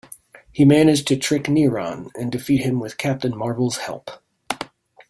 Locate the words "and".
2.15-2.31